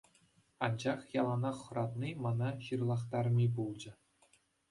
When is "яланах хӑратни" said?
1.21-2.11